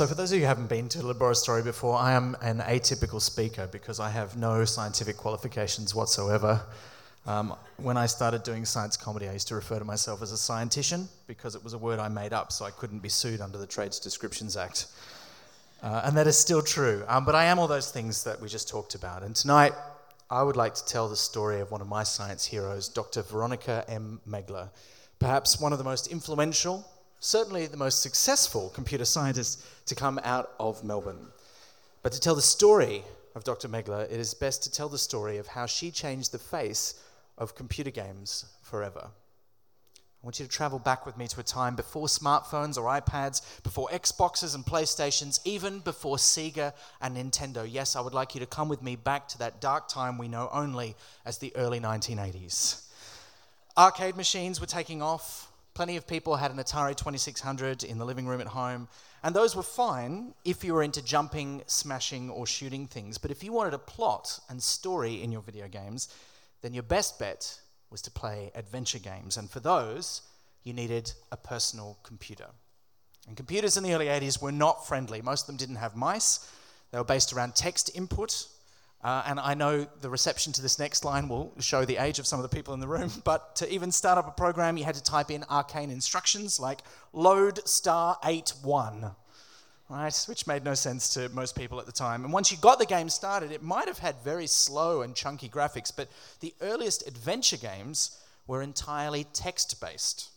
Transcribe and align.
So, 0.00 0.06
for 0.06 0.14
those 0.14 0.32
of 0.32 0.36
you 0.36 0.44
who 0.44 0.48
haven't 0.48 0.70
been 0.70 0.88
to 0.88 1.06
Laboratory 1.06 1.62
before, 1.62 1.94
I 1.94 2.12
am 2.12 2.34
an 2.40 2.60
atypical 2.60 3.20
speaker 3.20 3.68
because 3.70 4.00
I 4.00 4.08
have 4.08 4.34
no 4.34 4.64
scientific 4.64 5.18
qualifications 5.18 5.94
whatsoever. 5.94 6.62
Um, 7.26 7.54
when 7.76 7.98
I 7.98 8.06
started 8.06 8.42
doing 8.42 8.64
science 8.64 8.96
comedy, 8.96 9.28
I 9.28 9.34
used 9.34 9.48
to 9.48 9.56
refer 9.56 9.78
to 9.78 9.84
myself 9.84 10.22
as 10.22 10.32
a 10.32 10.36
scientician 10.36 11.06
because 11.26 11.54
it 11.54 11.62
was 11.62 11.74
a 11.74 11.78
word 11.78 11.98
I 11.98 12.08
made 12.08 12.32
up 12.32 12.50
so 12.50 12.64
I 12.64 12.70
couldn't 12.70 13.00
be 13.00 13.10
sued 13.10 13.42
under 13.42 13.58
the 13.58 13.66
Trades 13.66 14.00
Descriptions 14.00 14.56
Act. 14.56 14.86
Uh, 15.82 16.00
and 16.04 16.16
that 16.16 16.26
is 16.26 16.38
still 16.38 16.62
true. 16.62 17.04
Um, 17.06 17.26
but 17.26 17.34
I 17.34 17.44
am 17.44 17.58
all 17.58 17.68
those 17.68 17.90
things 17.90 18.24
that 18.24 18.40
we 18.40 18.48
just 18.48 18.70
talked 18.70 18.94
about. 18.94 19.22
And 19.22 19.36
tonight, 19.36 19.74
I 20.30 20.42
would 20.42 20.56
like 20.56 20.74
to 20.76 20.84
tell 20.86 21.10
the 21.10 21.16
story 21.16 21.60
of 21.60 21.70
one 21.70 21.82
of 21.82 21.88
my 21.88 22.04
science 22.04 22.46
heroes, 22.46 22.88
Dr. 22.88 23.20
Veronica 23.20 23.84
M. 23.86 24.18
Megler, 24.26 24.70
perhaps 25.18 25.60
one 25.60 25.72
of 25.72 25.78
the 25.78 25.84
most 25.84 26.06
influential, 26.06 26.86
certainly 27.20 27.66
the 27.66 27.76
most 27.76 28.02
successful 28.02 28.70
computer 28.70 29.04
scientists 29.04 29.64
to 29.86 29.94
come 29.94 30.18
out 30.24 30.52
of 30.58 30.82
Melbourne. 30.82 31.28
But 32.02 32.12
to 32.12 32.20
tell 32.20 32.34
the 32.34 32.42
story 32.42 33.04
of 33.34 33.44
Dr. 33.44 33.68
Megler, 33.68 34.04
it 34.04 34.18
is 34.18 34.34
best 34.34 34.62
to 34.64 34.72
tell 34.72 34.88
the 34.88 34.98
story 34.98 35.36
of 35.36 35.46
how 35.46 35.66
she 35.66 35.90
changed 35.90 36.32
the 36.32 36.38
face 36.38 37.00
of 37.38 37.54
computer 37.54 37.90
games 37.90 38.46
forever. 38.62 39.10
I 40.22 40.26
want 40.26 40.38
you 40.38 40.44
to 40.44 40.52
travel 40.52 40.78
back 40.78 41.06
with 41.06 41.16
me 41.16 41.26
to 41.28 41.40
a 41.40 41.42
time 41.42 41.74
before 41.76 42.06
smartphones 42.06 42.76
or 42.76 42.82
iPads, 43.00 43.62
before 43.62 43.88
Xboxes 43.88 44.54
and 44.54 44.64
PlayStations, 44.64 45.40
even 45.46 45.78
before 45.78 46.16
Sega 46.16 46.74
and 47.00 47.16
Nintendo. 47.16 47.66
Yes, 47.66 47.96
I 47.96 48.02
would 48.02 48.12
like 48.12 48.34
you 48.34 48.40
to 48.40 48.46
come 48.46 48.68
with 48.68 48.82
me 48.82 48.96
back 48.96 49.28
to 49.28 49.38
that 49.38 49.62
dark 49.62 49.88
time 49.88 50.18
we 50.18 50.28
know 50.28 50.50
only 50.52 50.94
as 51.24 51.38
the 51.38 51.56
early 51.56 51.80
1980s. 51.80 52.86
Arcade 53.78 54.14
machines 54.14 54.60
were 54.60 54.66
taking 54.66 55.00
off. 55.00 55.49
Plenty 55.74 55.96
of 55.96 56.06
people 56.06 56.36
had 56.36 56.50
an 56.50 56.58
Atari 56.58 56.96
2600 56.96 57.84
in 57.84 57.98
the 57.98 58.04
living 58.04 58.26
room 58.26 58.40
at 58.40 58.48
home, 58.48 58.88
and 59.22 59.34
those 59.34 59.54
were 59.54 59.62
fine 59.62 60.34
if 60.44 60.64
you 60.64 60.74
were 60.74 60.82
into 60.82 61.02
jumping, 61.02 61.62
smashing, 61.66 62.30
or 62.30 62.46
shooting 62.46 62.86
things. 62.86 63.18
But 63.18 63.30
if 63.30 63.44
you 63.44 63.52
wanted 63.52 63.74
a 63.74 63.78
plot 63.78 64.40
and 64.48 64.62
story 64.62 65.22
in 65.22 65.30
your 65.30 65.42
video 65.42 65.68
games, 65.68 66.08
then 66.62 66.74
your 66.74 66.82
best 66.82 67.18
bet 67.18 67.60
was 67.90 68.02
to 68.02 68.10
play 68.10 68.50
adventure 68.54 68.98
games. 68.98 69.36
And 69.36 69.50
for 69.50 69.60
those, 69.60 70.22
you 70.64 70.72
needed 70.72 71.12
a 71.32 71.36
personal 71.36 71.98
computer. 72.02 72.46
And 73.28 73.36
computers 73.36 73.76
in 73.76 73.82
the 73.82 73.94
early 73.94 74.06
80s 74.06 74.40
were 74.40 74.52
not 74.52 74.86
friendly. 74.86 75.22
Most 75.22 75.42
of 75.42 75.46
them 75.48 75.56
didn't 75.56 75.76
have 75.76 75.96
mice, 75.96 76.50
they 76.90 76.98
were 76.98 77.04
based 77.04 77.32
around 77.32 77.54
text 77.54 77.90
input. 77.94 78.48
Uh, 79.02 79.22
and 79.26 79.40
I 79.40 79.54
know 79.54 79.86
the 80.02 80.10
reception 80.10 80.52
to 80.52 80.62
this 80.62 80.78
next 80.78 81.04
line 81.04 81.28
will 81.28 81.54
show 81.58 81.84
the 81.86 81.96
age 81.96 82.18
of 82.18 82.26
some 82.26 82.38
of 82.38 82.42
the 82.42 82.54
people 82.54 82.74
in 82.74 82.80
the 82.80 82.88
room, 82.88 83.10
but 83.24 83.56
to 83.56 83.72
even 83.72 83.92
start 83.92 84.18
up 84.18 84.28
a 84.28 84.32
program, 84.32 84.76
you 84.76 84.84
had 84.84 84.94
to 84.94 85.02
type 85.02 85.30
in 85.30 85.44
arcane 85.44 85.90
instructions 85.90 86.60
like 86.60 86.80
load 87.12 87.66
star 87.66 88.18
81 88.24 89.12
right? 89.90 90.24
Which 90.28 90.46
made 90.46 90.64
no 90.64 90.74
sense 90.74 91.12
to 91.14 91.28
most 91.30 91.56
people 91.56 91.80
at 91.80 91.86
the 91.86 91.92
time. 91.92 92.24
And 92.24 92.32
once 92.32 92.52
you 92.52 92.58
got 92.58 92.78
the 92.78 92.86
game 92.86 93.08
started, 93.08 93.50
it 93.50 93.62
might 93.62 93.88
have 93.88 93.98
had 93.98 94.14
very 94.22 94.46
slow 94.46 95.02
and 95.02 95.16
chunky 95.16 95.48
graphics, 95.48 95.92
but 95.94 96.08
the 96.38 96.54
earliest 96.60 97.06
adventure 97.08 97.56
games 97.56 98.16
were 98.46 98.62
entirely 98.62 99.24
text 99.32 99.80
based. 99.80 100.30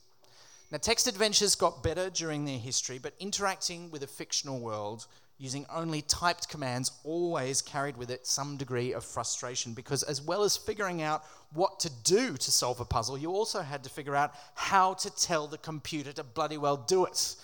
Now, 0.72 0.80
text 0.80 1.06
adventures 1.06 1.54
got 1.54 1.84
better 1.84 2.10
during 2.10 2.46
their 2.46 2.58
history, 2.58 2.98
but 2.98 3.14
interacting 3.20 3.92
with 3.92 4.02
a 4.02 4.08
fictional 4.08 4.60
world 4.60 5.06
using 5.44 5.66
only 5.70 6.02
typed 6.04 6.48
commands 6.48 6.94
always 7.04 7.62
carried 7.62 7.98
with 7.98 8.10
it 8.10 8.26
some 8.26 8.56
degree 8.56 8.94
of 8.94 9.04
frustration 9.04 9.74
because, 9.74 10.02
as 10.04 10.22
well 10.22 10.42
as 10.42 10.56
figuring 10.56 11.02
out 11.02 11.26
what 11.54 11.82
to 11.82 11.90
do 12.06 12.38
to 12.38 12.50
solve 12.50 12.80
a 12.80 12.86
puzzle, 12.86 13.18
you 13.18 13.30
also 13.30 13.62
had 13.62 13.84
to 13.84 13.90
figure 13.90 14.16
out 14.16 14.34
how 14.56 14.94
to 14.94 15.14
tell 15.14 15.46
the 15.46 15.58
computer 15.58 16.14
to 16.14 16.24
bloody 16.24 16.58
well 16.58 16.78
do 16.78 17.04
it. 17.04 17.36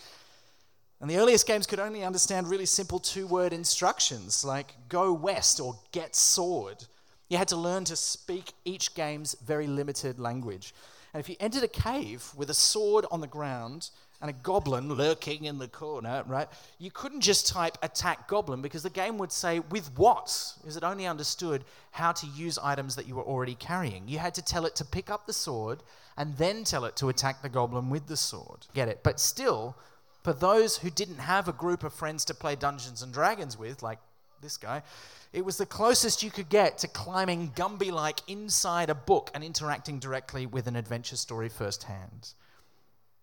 And 1.02 1.10
the 1.10 1.18
earliest 1.18 1.46
games 1.46 1.68
could 1.68 1.80
only 1.82 2.06
understand 2.06 2.48
really 2.48 2.66
simple 2.66 3.00
two 3.00 3.28
word 3.28 3.52
instructions 3.52 4.46
like 4.46 4.76
go 4.88 5.12
west 5.12 5.60
or 5.60 5.78
get 5.92 6.16
sword. 6.16 6.86
You 7.28 7.38
had 7.38 7.50
to 7.50 7.58
learn 7.58 7.84
to 7.84 7.98
speak 7.98 8.54
each 8.64 8.96
game's 8.96 9.36
very 9.46 9.68
limited 9.68 10.20
language. 10.20 10.74
And 11.14 11.20
if 11.20 11.28
you 11.28 11.36
entered 11.42 11.64
a 11.64 11.68
cave 11.68 12.32
with 12.34 12.50
a 12.50 12.54
sword 12.54 13.06
on 13.12 13.20
the 13.20 13.28
ground 13.28 13.90
and 14.22 14.30
a 14.30 14.34
goblin 14.34 14.90
lurking 14.94 15.46
in 15.46 15.60
the 15.60 15.68
corner, 15.68 16.24
right, 16.28 16.48
you 16.78 16.92
couldn't 16.92 17.22
just 17.22 17.48
type 17.48 17.78
attack 17.82 18.28
goblin 18.28 18.62
because 18.62 18.84
the 18.84 18.90
game 18.90 19.18
would 19.18 19.32
say 19.32 19.60
with 19.60 19.90
what? 19.98 20.54
Because 20.60 20.76
it 20.76 20.84
only 20.84 21.08
understood 21.08 21.64
how 21.92 22.12
to 22.12 22.28
use 22.28 22.58
items 22.58 22.96
that 22.96 23.08
you 23.08 23.16
were 23.16 23.24
already 23.24 23.56
carrying. 23.56 24.08
You 24.08 24.20
had 24.20 24.36
to 24.36 24.42
tell 24.42 24.66
it 24.66 24.76
to 24.76 24.86
pick 24.86 25.10
up 25.10 25.26
the 25.26 25.34
sword 25.34 25.84
and 26.18 26.36
then 26.38 26.66
tell 26.66 26.84
it 26.86 26.98
to 26.98 27.10
attack 27.10 27.42
the 27.42 27.50
goblin 27.50 27.90
with 27.90 28.08
the 28.08 28.18
sword. 28.18 28.68
Get 28.74 28.90
it? 28.90 29.04
But 29.04 29.20
still, 29.22 29.78
for 30.24 30.34
those 30.34 30.78
who 30.78 30.90
didn't 30.90 31.20
have 31.20 31.48
a 31.48 31.54
group 31.54 31.84
of 31.84 31.94
friends 31.94 32.26
to 32.26 32.34
play 32.34 32.56
Dungeons 32.56 33.02
and 33.02 33.14
Dragons 33.14 33.58
with, 33.58 33.82
like 33.82 34.00
this 34.42 34.58
guy, 34.58 34.84
it 35.32 35.46
was 35.46 35.58
the 35.58 35.66
closest 35.66 36.24
you 36.24 36.32
could 36.32 36.50
get 36.50 36.78
to 36.80 36.88
climbing 36.88 37.52
Gumby 37.52 37.92
like 37.92 38.20
inside 38.28 38.90
a 38.90 38.96
book 38.96 39.32
and 39.34 39.44
interacting 39.44 40.00
directly 40.00 40.46
with 40.46 40.68
an 40.68 40.76
adventure 40.76 41.16
story 41.16 41.50
firsthand. 41.50 42.34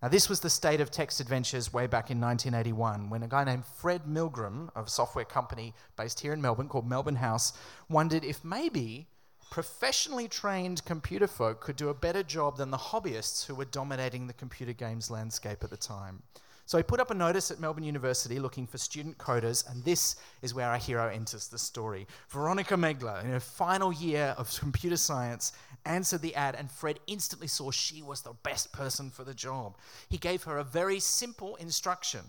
Now, 0.06 0.10
this 0.10 0.28
was 0.28 0.38
the 0.38 0.50
state 0.50 0.80
of 0.80 0.92
text 0.92 1.18
adventures 1.18 1.72
way 1.72 1.88
back 1.88 2.12
in 2.12 2.20
1981 2.20 3.10
when 3.10 3.24
a 3.24 3.26
guy 3.26 3.42
named 3.42 3.64
Fred 3.66 4.02
Milgrom 4.06 4.70
of 4.76 4.86
a 4.86 4.88
software 4.88 5.24
company 5.24 5.74
based 5.96 6.20
here 6.20 6.32
in 6.32 6.40
Melbourne 6.40 6.68
called 6.68 6.88
Melbourne 6.88 7.16
House 7.16 7.54
wondered 7.88 8.22
if 8.22 8.44
maybe 8.44 9.08
professionally 9.50 10.28
trained 10.28 10.84
computer 10.84 11.26
folk 11.26 11.60
could 11.60 11.74
do 11.74 11.88
a 11.88 11.94
better 11.94 12.22
job 12.22 12.56
than 12.56 12.70
the 12.70 12.76
hobbyists 12.76 13.46
who 13.46 13.56
were 13.56 13.64
dominating 13.64 14.28
the 14.28 14.32
computer 14.32 14.72
games 14.72 15.10
landscape 15.10 15.64
at 15.64 15.70
the 15.70 15.76
time. 15.76 16.22
So 16.66 16.76
he 16.76 16.82
put 16.82 16.98
up 16.98 17.12
a 17.12 17.14
notice 17.14 17.50
at 17.50 17.60
Melbourne 17.60 17.84
University 17.84 18.38
looking 18.40 18.66
for 18.66 18.76
student 18.76 19.18
coders, 19.18 19.68
and 19.70 19.84
this 19.84 20.16
is 20.42 20.52
where 20.52 20.68
our 20.68 20.78
hero 20.78 21.08
enters 21.08 21.46
the 21.46 21.58
story. 21.58 22.08
Veronica 22.28 22.74
Megler, 22.74 23.22
in 23.22 23.30
her 23.30 23.40
final 23.40 23.92
year 23.92 24.34
of 24.36 24.52
computer 24.58 24.96
science, 24.96 25.52
answered 25.84 26.22
the 26.22 26.34
ad, 26.34 26.56
and 26.56 26.68
Fred 26.70 26.98
instantly 27.06 27.46
saw 27.46 27.70
she 27.70 28.02
was 28.02 28.22
the 28.22 28.34
best 28.42 28.72
person 28.72 29.10
for 29.10 29.22
the 29.22 29.32
job. 29.32 29.76
He 30.08 30.18
gave 30.18 30.42
her 30.42 30.58
a 30.58 30.64
very 30.64 30.98
simple 30.98 31.54
instruction 31.56 32.22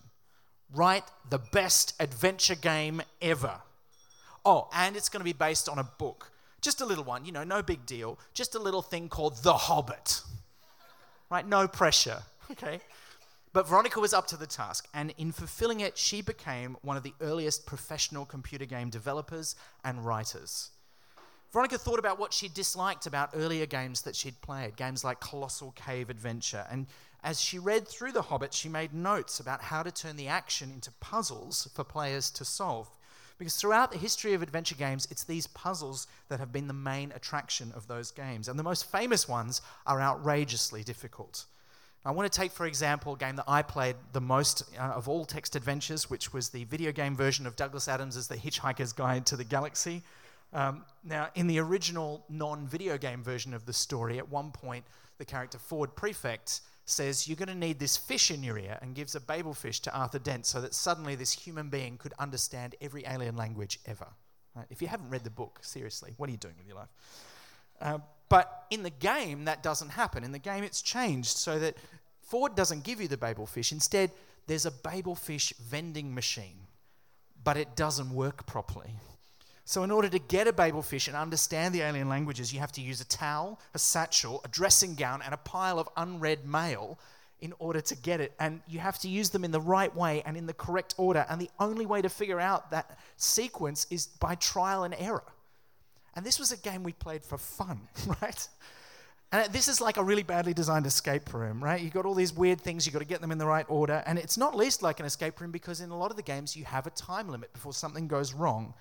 write 0.73 1.03
the 1.29 1.39
best 1.39 1.93
adventure 1.99 2.55
game 2.55 3.01
ever. 3.21 3.55
Oh, 4.45 4.69
and 4.73 4.95
it's 4.95 5.09
going 5.09 5.21
to 5.21 5.25
be 5.25 5.33
based 5.33 5.67
on 5.69 5.79
a 5.79 5.83
book. 5.83 6.31
Just 6.61 6.81
a 6.81 6.85
little 6.85 7.03
one, 7.03 7.25
you 7.25 7.31
know, 7.31 7.43
no 7.43 7.61
big 7.61 7.85
deal. 7.85 8.19
Just 8.33 8.55
a 8.55 8.59
little 8.59 8.81
thing 8.81 9.09
called 9.09 9.41
The 9.43 9.53
Hobbit. 9.53 10.21
Right? 11.29 11.47
No 11.47 11.67
pressure. 11.67 12.21
Okay. 12.51 12.79
But 13.53 13.68
Veronica 13.68 14.00
was 14.00 14.13
up 14.13 14.28
to 14.28 14.38
the 14.38 14.46
task, 14.46 14.88
and 14.94 15.13
in 15.18 15.31
fulfilling 15.31 15.80
it, 15.80 15.97
she 15.97 16.22
became 16.22 16.78
one 16.81 16.97
of 16.97 17.03
the 17.03 17.13
earliest 17.22 17.66
professional 17.66 18.25
computer 18.25 18.66
game 18.66 18.90
developers 18.90 19.56
and 19.84 20.06
writers. 20.06 20.72
Veronica 21.52 21.78
thought 21.78 22.00
about 22.00 22.19
what 22.19 22.34
she 22.34 22.50
disliked 22.50 23.06
about 23.06 23.31
earlier 23.34 23.66
games 23.66 24.02
that 24.02 24.16
she'd 24.16 24.41
played, 24.41 24.75
games 24.75 25.03
like 25.03 25.22
Colossal 25.22 25.72
Cave 25.72 26.09
Adventure. 26.09 26.66
And 26.69 26.88
as 27.24 27.41
she 27.41 27.58
read 27.58 27.88
through 27.88 28.12
The 28.12 28.24
Hobbit, 28.24 28.53
she 28.53 28.69
made 28.69 28.94
notes 28.94 29.40
about 29.40 29.62
how 29.62 29.81
to 29.81 29.91
turn 29.91 30.18
the 30.18 30.28
action 30.28 30.72
into 30.72 30.91
puzzles 31.00 31.69
for 31.74 31.84
players 31.84 32.29
to 32.31 32.46
solve. 32.46 32.90
Because 33.38 33.56
throughout 33.56 33.91
the 33.91 33.97
history 33.97 34.34
of 34.34 34.41
adventure 34.41 34.75
games, 34.75 35.08
it's 35.09 35.24
these 35.24 35.47
puzzles 35.47 36.08
that 36.28 36.40
have 36.40 36.52
been 36.52 36.68
the 36.68 36.74
main 36.74 37.12
attraction 37.16 37.72
of 37.75 37.88
those 37.88 38.12
games. 38.12 38.47
And 38.47 38.59
the 38.59 38.64
most 38.64 38.91
famous 38.91 39.28
ones 39.28 39.62
are 39.85 40.02
outrageously 40.02 40.84
difficult. 40.84 41.46
I 42.07 42.12
want 42.12 42.31
to 42.31 42.40
take, 42.40 42.53
for 42.53 42.66
example, 42.66 43.16
a 43.16 43.18
game 43.18 43.35
that 43.35 43.50
I 43.50 43.62
played 43.62 43.97
the 44.13 44.22
most 44.22 44.63
uh, 44.79 44.81
of 44.81 45.09
all 45.09 45.25
text 45.25 45.57
adventures, 45.57 46.09
which 46.09 46.31
was 46.31 46.47
the 46.47 46.63
video 46.63 46.94
game 46.94 47.18
version 47.18 47.45
of 47.45 47.57
Douglas 47.57 47.90
Adams' 47.90 48.29
The 48.29 48.38
Hitchhiker's 48.38 48.94
Guide 48.94 49.25
to 49.25 49.35
the 49.35 49.44
Galaxy. 49.44 50.03
Um, 50.53 50.85
now, 51.03 51.28
in 51.35 51.47
the 51.47 51.59
original 51.59 52.23
non 52.29 52.66
video 52.66 52.97
game 52.97 53.22
version 53.22 53.53
of 53.53 53.66
the 53.66 53.73
story, 53.73 54.19
at 54.19 54.29
one 54.29 54.51
point, 54.51 54.85
the 55.17 55.25
character 55.25 55.57
Ford 55.57 55.97
Prefect 55.97 56.62
says, 56.85 57.28
You're 57.28 57.35
going 57.35 57.50
to 57.50 57.56
need 57.56 57.78
this 57.78 57.97
fish 57.97 58.31
in 58.31 58.41
your 58.41 58.57
ear, 58.57 58.79
and 58.81 58.96
gives 58.96 59.13
a 59.13 59.19
Babel 59.19 59.53
fish 59.53 59.81
to 59.81 59.94
Arthur 59.94 60.19
Dent 60.19 60.46
so 60.46 60.62
that 60.62 60.73
suddenly 60.73 61.16
this 61.16 61.34
human 61.34 61.67
being 61.67 61.97
could 61.97 62.13
understand 62.19 62.76
every 62.79 63.03
alien 63.05 63.35
language 63.35 63.81
ever. 63.85 64.08
Right? 64.55 64.66
If 64.70 64.81
you 64.81 64.87
haven't 64.87 65.09
read 65.09 65.26
the 65.26 65.29
book, 65.29 65.59
seriously, 65.61 66.14
what 66.16 66.29
are 66.29 66.31
you 66.31 66.37
doing 66.37 66.55
with 66.58 66.67
your 66.67 66.78
life? 66.78 66.90
Uh, 67.81 67.97
but 68.29 68.66
in 68.70 68.84
the 68.84 68.90
game, 68.90 69.46
that 69.46 69.64
doesn't 69.64 69.90
happen. 69.90 70.23
In 70.23 70.31
the 70.31 70.40
game, 70.40 70.64
it's 70.64 70.81
changed 70.81 71.37
so 71.37 71.59
that 71.59 71.76
Ford 72.28 72.56
doesn't 72.56 72.84
give 72.84 73.00
you 73.00 73.08
the 73.08 73.18
Babel 73.18 73.46
fish. 73.46 73.72
Instead, 73.72 74.12
there's 74.47 74.66
a 74.66 74.72
Babel 74.72 75.16
fish 75.16 75.53
vending 75.59 76.14
machine, 76.14 76.58
but 77.44 77.56
it 77.56 77.76
doesn't 77.76 78.12
work 78.14 78.46
properly. 78.46 78.91
So, 79.64 79.84
in 79.84 79.91
order 79.91 80.09
to 80.09 80.20
get 80.20 80.47
a 80.47 80.53
Babel 80.53 80.82
fish 80.82 81.08
and 81.08 81.18
understand 81.18 81.74
the 81.74 81.82
alien 81.82 82.09
languages, 82.09 82.53
you 82.53 82.59
have 82.59 82.72
to 82.74 82.82
use 82.82 83.02
a 83.02 83.06
towel, 83.06 83.59
a 83.74 83.79
satchel, 83.79 84.41
a 84.44 84.47
dressing 84.50 84.96
gown, 84.96 85.22
and 85.22 85.34
a 85.34 85.38
pile 85.38 85.79
of 85.79 85.90
unread 85.97 86.46
mail 86.46 87.00
in 87.40 87.53
order 87.59 87.82
to 87.82 87.96
get 87.96 88.20
it. 88.20 88.34
And 88.40 88.62
you 88.68 88.79
have 88.79 89.00
to 89.00 89.09
use 89.09 89.29
them 89.29 89.44
in 89.44 89.52
the 89.52 89.62
right 89.62 89.94
way 89.96 90.22
and 90.26 90.35
in 90.35 90.47
the 90.47 90.53
correct 90.53 90.96
order. 90.97 91.26
And 91.29 91.40
the 91.40 91.50
only 91.59 91.85
way 91.85 92.02
to 92.02 92.09
figure 92.09 92.40
out 92.40 92.72
that 92.72 92.97
sequence 93.18 93.88
is 93.90 94.08
by 94.08 94.35
trial 94.35 94.84
and 94.84 94.96
error. 94.97 95.24
And 96.16 96.26
this 96.26 96.40
was 96.40 96.52
a 96.52 96.58
game 96.58 96.84
we 96.84 96.94
played 96.94 97.24
for 97.24 97.38
fun, 97.38 97.82
right? 98.22 98.47
And 99.32 99.52
this 99.52 99.68
is 99.68 99.82
like 99.82 99.97
a 99.97 100.03
really 100.03 100.24
badly 100.24 100.53
designed 100.53 100.85
escape 100.85 101.34
room, 101.34 101.62
right? 101.62 101.82
You've 101.82 101.94
got 101.94 102.06
all 102.06 102.14
these 102.14 102.32
weird 102.32 102.62
things, 102.62 102.85
you've 102.85 102.94
got 102.94 103.00
to 103.00 103.06
get 103.06 103.20
them 103.20 103.32
in 103.32 103.38
the 103.38 103.46
right 103.46 103.66
order. 103.68 104.02
And 104.06 104.18
it's 104.18 104.38
not 104.38 104.56
least 104.56 104.82
like 104.82 105.00
an 105.00 105.06
escape 105.06 105.41
room 105.41 105.52
because 105.52 105.82
in 105.82 105.90
a 105.90 105.97
lot 105.97 106.12
of 106.12 106.18
the 106.18 106.24
games 106.24 106.56
you 106.56 106.64
have 106.64 106.88
a 106.88 106.91
time 106.91 107.28
limit 107.28 107.52
before 107.52 107.74
something 107.74 108.08
goes 108.08 108.34
wrong. 108.34 108.74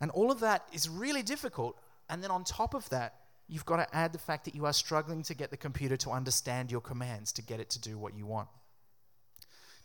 And 0.00 0.10
all 0.10 0.30
of 0.32 0.40
that 0.40 0.66
is 0.72 0.88
really 0.88 1.22
difficult. 1.22 1.78
And 2.10 2.22
then 2.22 2.30
on 2.30 2.42
top 2.42 2.74
of 2.74 2.88
that, 2.90 3.14
you've 3.48 3.64
got 3.64 3.76
to 3.76 3.96
add 3.96 4.12
the 4.12 4.18
fact 4.18 4.44
that 4.46 4.54
you 4.54 4.66
are 4.66 4.72
struggling 4.72 5.22
to 5.22 5.34
get 5.34 5.50
the 5.50 5.56
computer 5.56 5.96
to 5.98 6.10
understand 6.10 6.70
your 6.70 6.80
commands 6.80 7.32
to 7.32 7.42
get 7.42 7.60
it 7.60 7.70
to 7.70 7.80
do 7.80 7.96
what 7.96 8.16
you 8.16 8.26
want. 8.26 8.48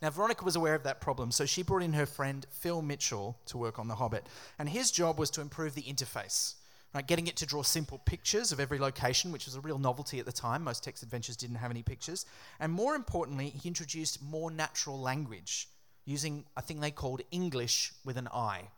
Now, 0.01 0.09
Veronica 0.09 0.43
was 0.43 0.55
aware 0.55 0.73
of 0.73 0.81
that 0.83 0.99
problem, 0.99 1.29
so 1.29 1.45
she 1.45 1.61
brought 1.61 1.83
in 1.83 1.93
her 1.93 2.07
friend 2.07 2.45
Phil 2.49 2.81
Mitchell 2.81 3.37
to 3.45 3.57
work 3.57 3.77
on 3.77 3.87
The 3.87 3.95
Hobbit. 3.95 4.25
And 4.57 4.67
his 4.67 4.89
job 4.89 5.19
was 5.19 5.29
to 5.31 5.41
improve 5.41 5.75
the 5.75 5.83
interface, 5.83 6.55
right? 6.93 7.07
getting 7.07 7.27
it 7.27 7.35
to 7.37 7.45
draw 7.45 7.61
simple 7.61 7.99
pictures 7.99 8.51
of 8.51 8.59
every 8.59 8.79
location, 8.79 9.31
which 9.31 9.45
was 9.45 9.55
a 9.55 9.61
real 9.61 9.77
novelty 9.77 10.19
at 10.19 10.25
the 10.25 10.31
time. 10.31 10.63
Most 10.63 10.83
text 10.83 11.03
adventures 11.03 11.35
didn't 11.35 11.57
have 11.57 11.71
any 11.71 11.83
pictures. 11.83 12.25
And 12.59 12.71
more 12.71 12.95
importantly, 12.95 13.49
he 13.49 13.67
introduced 13.67 14.21
more 14.21 14.51
natural 14.51 14.99
language 14.99 15.67
using 16.05 16.45
a 16.57 16.61
thing 16.61 16.79
they 16.79 16.91
called 16.91 17.21
Inglish 17.31 17.93
with 18.05 18.17
an 18.17 18.27
I. 18.33 18.69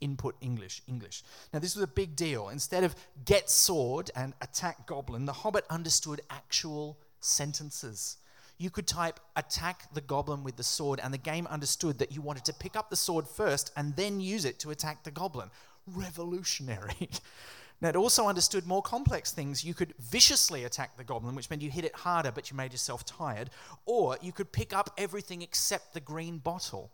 Input 0.00 0.34
English, 0.40 0.82
English. 0.88 1.22
Now, 1.52 1.60
this 1.60 1.76
was 1.76 1.84
a 1.84 1.86
big 1.88 2.16
deal. 2.16 2.48
Instead 2.48 2.82
of 2.82 2.96
get 3.24 3.48
sword 3.48 4.10
and 4.16 4.34
attack 4.40 4.84
goblin, 4.86 5.26
the 5.26 5.32
hobbit 5.32 5.64
understood 5.70 6.20
actual 6.28 6.98
sentences 7.20 8.16
you 8.62 8.70
could 8.70 8.86
type 8.86 9.18
attack 9.34 9.92
the 9.92 10.00
goblin 10.00 10.44
with 10.44 10.56
the 10.56 10.62
sword, 10.62 11.00
and 11.02 11.12
the 11.12 11.18
game 11.18 11.48
understood 11.48 11.98
that 11.98 12.12
you 12.12 12.22
wanted 12.22 12.44
to 12.44 12.52
pick 12.52 12.76
up 12.76 12.90
the 12.90 12.96
sword 12.96 13.26
first 13.26 13.72
and 13.76 13.96
then 13.96 14.20
use 14.20 14.44
it 14.44 14.60
to 14.60 14.70
attack 14.70 15.02
the 15.02 15.10
goblin. 15.10 15.50
Revolutionary. 15.86 17.10
now, 17.82 17.88
it 17.88 17.96
also 17.96 18.28
understood 18.28 18.64
more 18.64 18.80
complex 18.80 19.32
things. 19.32 19.64
You 19.64 19.74
could 19.74 19.92
viciously 19.98 20.62
attack 20.62 20.96
the 20.96 21.02
goblin, 21.02 21.34
which 21.34 21.50
meant 21.50 21.62
you 21.62 21.70
hit 21.70 21.84
it 21.84 21.96
harder, 21.96 22.30
but 22.30 22.48
you 22.48 22.56
made 22.56 22.70
yourself 22.70 23.04
tired, 23.04 23.50
or 23.86 24.16
you 24.22 24.30
could 24.30 24.52
pick 24.52 24.72
up 24.72 24.90
everything 24.96 25.42
except 25.42 25.92
the 25.92 25.98
green 25.98 26.38
bottle. 26.38 26.92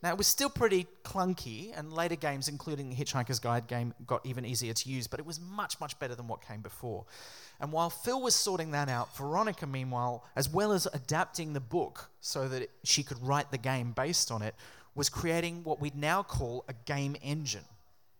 Now, 0.00 0.10
it 0.10 0.18
was 0.18 0.28
still 0.28 0.48
pretty 0.48 0.86
clunky, 1.04 1.76
and 1.76 1.92
later 1.92 2.14
games, 2.14 2.46
including 2.46 2.88
the 2.88 2.94
Hitchhiker's 2.94 3.40
Guide 3.40 3.66
game, 3.66 3.94
got 4.06 4.24
even 4.24 4.44
easier 4.44 4.72
to 4.72 4.88
use, 4.88 5.08
but 5.08 5.18
it 5.18 5.26
was 5.26 5.40
much, 5.40 5.80
much 5.80 5.98
better 5.98 6.14
than 6.14 6.28
what 6.28 6.40
came 6.40 6.60
before. 6.60 7.04
And 7.60 7.72
while 7.72 7.90
Phil 7.90 8.22
was 8.22 8.36
sorting 8.36 8.70
that 8.70 8.88
out, 8.88 9.16
Veronica, 9.16 9.66
meanwhile, 9.66 10.24
as 10.36 10.48
well 10.48 10.70
as 10.70 10.86
adapting 10.94 11.52
the 11.52 11.60
book 11.60 12.10
so 12.20 12.46
that 12.46 12.70
she 12.84 13.02
could 13.02 13.20
write 13.20 13.50
the 13.50 13.58
game 13.58 13.90
based 13.90 14.30
on 14.30 14.40
it, 14.40 14.54
was 14.94 15.08
creating 15.08 15.64
what 15.64 15.80
we'd 15.80 15.96
now 15.96 16.22
call 16.22 16.64
a 16.68 16.74
game 16.84 17.16
engine. 17.22 17.64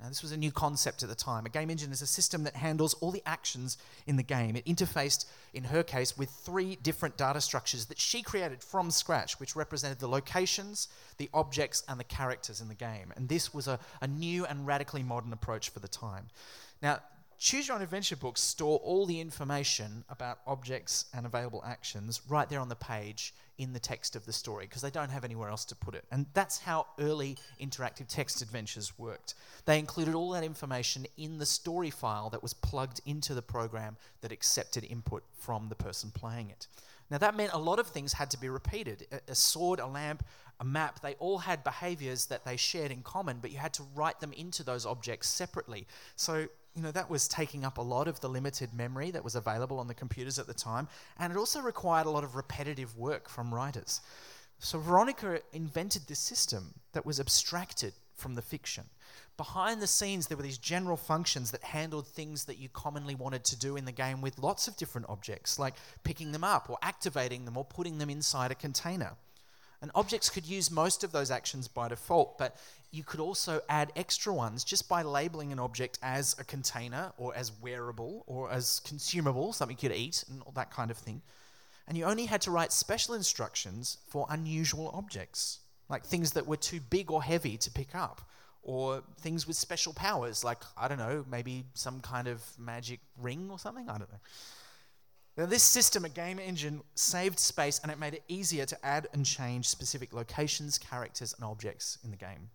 Now, 0.02 0.08
this 0.08 0.22
was 0.22 0.32
a 0.32 0.36
new 0.36 0.50
concept 0.50 1.04
at 1.04 1.08
the 1.08 1.14
time. 1.14 1.46
A 1.46 1.48
game 1.48 1.70
engine 1.70 1.92
is 1.92 2.02
a 2.02 2.08
system 2.08 2.42
that 2.42 2.56
handles 2.56 2.94
all 2.94 3.12
the 3.12 3.22
actions 3.24 3.78
in 4.08 4.16
the 4.16 4.24
game. 4.24 4.56
It 4.56 4.66
interfaced, 4.66 5.26
in 5.54 5.62
her 5.62 5.84
case, 5.84 6.18
with 6.18 6.28
three 6.28 6.76
different 6.82 7.16
data 7.16 7.40
structures 7.40 7.86
that 7.86 8.00
she 8.00 8.20
created 8.20 8.64
from 8.64 8.90
scratch, 8.90 9.38
which 9.38 9.54
represented 9.54 10.00
the 10.00 10.08
locations, 10.08 10.88
the 11.18 11.30
objects, 11.32 11.84
and 11.88 12.00
the 12.00 12.04
characters 12.04 12.60
in 12.60 12.66
the 12.66 12.74
game. 12.74 13.12
And 13.14 13.28
this 13.28 13.54
was 13.54 13.68
a, 13.68 13.78
a 14.00 14.08
new 14.08 14.44
and 14.44 14.66
radically 14.66 15.04
modern 15.04 15.32
approach 15.32 15.70
for 15.70 15.78
the 15.78 15.86
time. 15.86 16.26
Now, 16.82 16.98
Choose 17.38 17.66
Your 17.66 17.76
Own 17.76 17.82
Adventure 17.82 18.14
books 18.14 18.40
store 18.40 18.78
all 18.84 19.04
the 19.04 19.20
information 19.20 20.04
about 20.08 20.38
objects 20.46 21.06
and 21.12 21.26
available 21.26 21.60
actions 21.66 22.20
right 22.28 22.48
there 22.48 22.60
on 22.60 22.68
the 22.68 22.76
page 22.76 23.34
in 23.62 23.72
the 23.72 23.78
text 23.78 24.16
of 24.16 24.26
the 24.26 24.32
story 24.32 24.66
because 24.66 24.82
they 24.82 24.90
don't 24.90 25.10
have 25.10 25.24
anywhere 25.24 25.48
else 25.48 25.64
to 25.66 25.76
put 25.76 25.94
it. 25.94 26.04
And 26.10 26.26
that's 26.34 26.58
how 26.58 26.86
early 26.98 27.36
interactive 27.60 28.08
text 28.08 28.42
adventures 28.42 28.98
worked. 28.98 29.34
They 29.64 29.78
included 29.78 30.14
all 30.14 30.30
that 30.30 30.44
information 30.44 31.06
in 31.16 31.38
the 31.38 31.46
story 31.46 31.90
file 31.90 32.28
that 32.30 32.42
was 32.42 32.52
plugged 32.52 33.00
into 33.06 33.34
the 33.34 33.42
program 33.42 33.96
that 34.20 34.32
accepted 34.32 34.84
input 34.84 35.22
from 35.38 35.68
the 35.68 35.74
person 35.74 36.10
playing 36.12 36.50
it. 36.50 36.66
Now, 37.10 37.18
that 37.18 37.36
meant 37.36 37.52
a 37.52 37.58
lot 37.58 37.78
of 37.78 37.88
things 37.88 38.14
had 38.14 38.30
to 38.30 38.40
be 38.40 38.48
repeated. 38.48 39.06
A, 39.28 39.34
sword, 39.34 39.80
a 39.80 39.86
lamp, 39.86 40.24
a 40.60 40.64
map, 40.64 41.00
they 41.02 41.14
all 41.14 41.38
had 41.38 41.62
behaviors 41.62 42.26
that 42.26 42.44
they 42.44 42.56
shared 42.56 42.90
in 42.90 43.02
common, 43.02 43.38
but 43.40 43.50
you 43.50 43.58
had 43.58 43.74
to 43.74 43.82
write 43.94 44.20
them 44.20 44.32
into 44.32 44.62
those 44.62 44.86
objects 44.86 45.28
separately. 45.28 45.86
So 46.16 46.48
you 46.74 46.82
know, 46.82 46.90
that 46.92 47.10
was 47.10 47.28
taking 47.28 47.64
up 47.64 47.78
a 47.78 47.82
lot 47.82 48.08
of 48.08 48.20
the 48.20 48.28
limited 48.28 48.72
memory 48.72 49.10
that 49.10 49.24
was 49.24 49.34
available 49.34 49.78
on 49.78 49.88
the 49.88 49.94
computers 49.94 50.38
at 50.38 50.46
the 50.46 50.54
time, 50.54 50.88
and 51.18 51.32
it 51.32 51.36
also 51.36 51.60
required 51.60 52.06
a 52.06 52.10
lot 52.10 52.24
of 52.24 52.36
repetitive 52.36 52.96
work 52.96 53.28
from 53.28 53.54
writers. 53.54 54.00
So 54.58 54.78
Veronica 54.78 55.40
invented 55.52 56.06
this 56.06 56.20
system 56.20 56.74
that 56.92 57.04
was 57.04 57.18
abstracted 57.18 57.92
from 58.14 58.34
the 58.34 58.42
fiction. 58.42 58.84
Behind 59.36 59.82
the 59.82 59.86
scenes, 59.86 60.26
there 60.26 60.36
were 60.36 60.42
these 60.42 60.58
general 60.58 60.96
functions 60.96 61.50
that 61.50 61.64
handled 61.64 62.06
things 62.06 62.44
that 62.44 62.58
you 62.58 62.68
commonly 62.68 63.14
wanted 63.14 63.44
to 63.44 63.58
do 63.58 63.76
in 63.76 63.84
the 63.84 63.92
game 63.92 64.20
with 64.20 64.38
lots 64.38 64.68
of 64.68 64.76
different 64.76 65.08
objects, 65.08 65.58
like 65.58 65.74
picking 66.04 66.32
them 66.32 66.44
up 66.44 66.70
or 66.70 66.78
activating 66.82 67.44
them 67.44 67.56
or 67.56 67.64
putting 67.64 67.98
them 67.98 68.10
inside 68.10 68.50
a 68.50 68.54
container. 68.54 69.16
And 69.82 69.90
objects 69.96 70.30
could 70.30 70.46
use 70.46 70.70
most 70.70 71.02
of 71.02 71.10
those 71.10 71.30
actions 71.30 71.66
by 71.66 71.88
default, 71.88 72.38
but 72.38 72.56
you 72.92 73.02
could 73.02 73.18
also 73.18 73.60
add 73.68 73.92
extra 73.96 74.32
ones 74.32 74.62
just 74.62 74.88
by 74.88 75.02
labeling 75.02 75.50
an 75.50 75.58
object 75.58 75.98
as 76.02 76.36
a 76.38 76.44
container 76.44 77.12
or 77.18 77.34
as 77.34 77.50
wearable 77.60 78.22
or 78.28 78.50
as 78.50 78.80
consumable, 78.80 79.52
something 79.52 79.76
you 79.80 79.88
could 79.88 79.96
eat 79.96 80.24
and 80.30 80.40
all 80.42 80.52
that 80.52 80.70
kind 80.70 80.90
of 80.90 80.96
thing. 80.96 81.20
And 81.88 81.98
you 81.98 82.04
only 82.04 82.26
had 82.26 82.40
to 82.42 82.52
write 82.52 82.72
special 82.72 83.14
instructions 83.14 83.98
for 84.06 84.26
unusual 84.30 84.92
objects, 84.94 85.58
like 85.88 86.04
things 86.04 86.32
that 86.32 86.46
were 86.46 86.56
too 86.56 86.78
big 86.78 87.10
or 87.10 87.22
heavy 87.22 87.56
to 87.56 87.70
pick 87.70 87.94
up, 87.94 88.22
or 88.62 89.02
things 89.18 89.48
with 89.48 89.56
special 89.56 89.92
powers, 89.92 90.44
like, 90.44 90.62
I 90.76 90.86
don't 90.86 90.98
know, 90.98 91.24
maybe 91.28 91.64
some 91.74 92.00
kind 92.00 92.28
of 92.28 92.40
magic 92.56 93.00
ring 93.20 93.48
or 93.50 93.58
something. 93.58 93.88
I 93.88 93.98
don't 93.98 94.12
know. 94.12 94.20
Now, 95.36 95.46
this 95.46 95.62
system, 95.62 96.04
a 96.04 96.10
game 96.10 96.38
engine, 96.38 96.82
saved 96.94 97.38
space 97.38 97.80
and 97.82 97.90
it 97.90 97.98
made 97.98 98.14
it 98.14 98.24
easier 98.28 98.66
to 98.66 98.86
add 98.86 99.08
and 99.14 99.24
change 99.24 99.66
specific 99.66 100.12
locations, 100.12 100.76
characters, 100.76 101.34
and 101.34 101.44
objects 101.44 101.98
in 102.04 102.10
the 102.10 102.18
game. 102.18 102.50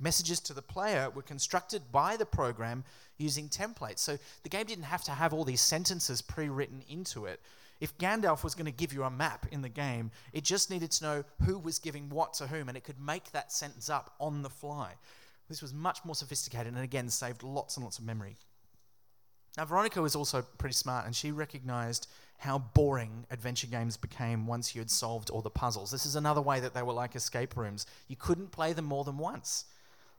Messages 0.00 0.40
to 0.40 0.54
the 0.54 0.62
player 0.62 1.10
were 1.10 1.22
constructed 1.22 1.82
by 1.92 2.16
the 2.16 2.24
program 2.24 2.84
using 3.18 3.50
templates. 3.50 3.98
So 3.98 4.18
the 4.42 4.48
game 4.48 4.64
didn't 4.64 4.84
have 4.84 5.04
to 5.04 5.10
have 5.10 5.34
all 5.34 5.44
these 5.44 5.60
sentences 5.60 6.22
pre 6.22 6.48
written 6.48 6.82
into 6.88 7.26
it. 7.26 7.40
If 7.80 7.98
Gandalf 7.98 8.44
was 8.44 8.54
going 8.54 8.66
to 8.66 8.72
give 8.72 8.92
you 8.94 9.02
a 9.02 9.10
map 9.10 9.46
in 9.50 9.60
the 9.60 9.68
game, 9.68 10.10
it 10.32 10.44
just 10.44 10.70
needed 10.70 10.90
to 10.92 11.04
know 11.04 11.24
who 11.44 11.58
was 11.58 11.78
giving 11.78 12.08
what 12.08 12.32
to 12.34 12.46
whom, 12.46 12.68
and 12.68 12.78
it 12.78 12.84
could 12.84 13.00
make 13.00 13.30
that 13.32 13.52
sentence 13.52 13.90
up 13.90 14.14
on 14.18 14.42
the 14.42 14.48
fly. 14.48 14.94
This 15.48 15.60
was 15.60 15.74
much 15.74 16.04
more 16.04 16.14
sophisticated 16.14 16.72
and 16.72 16.82
again 16.82 17.10
saved 17.10 17.42
lots 17.42 17.76
and 17.76 17.84
lots 17.84 17.98
of 17.98 18.06
memory. 18.06 18.36
Now, 19.56 19.66
Veronica 19.66 20.00
was 20.00 20.16
also 20.16 20.42
pretty 20.42 20.74
smart, 20.74 21.04
and 21.04 21.14
she 21.14 21.30
recognized 21.30 22.08
how 22.38 22.58
boring 22.58 23.26
adventure 23.30 23.66
games 23.66 23.96
became 23.96 24.46
once 24.46 24.74
you 24.74 24.80
had 24.80 24.90
solved 24.90 25.30
all 25.30 25.42
the 25.42 25.50
puzzles. 25.50 25.90
This 25.90 26.06
is 26.06 26.16
another 26.16 26.40
way 26.40 26.58
that 26.60 26.74
they 26.74 26.82
were 26.82 26.92
like 26.92 27.14
escape 27.14 27.56
rooms. 27.56 27.86
You 28.08 28.16
couldn't 28.16 28.50
play 28.50 28.72
them 28.72 28.86
more 28.86 29.04
than 29.04 29.18
once. 29.18 29.66